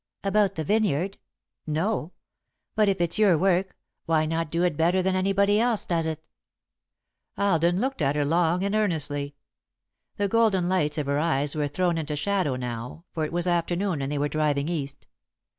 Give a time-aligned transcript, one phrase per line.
[0.23, 1.19] "About the vineyard?
[1.67, 2.13] No.
[2.73, 3.77] But, if it's your work,
[4.07, 6.23] why not do it better than anybody else does it?"
[7.37, 9.35] Alden looked at her long and earnestly.
[10.17, 14.01] The golden lights of her eyes were thrown into shadow now, for it was afternoon
[14.01, 15.05] and they were driving east.